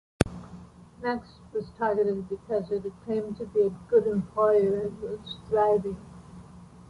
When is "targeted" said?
1.77-2.27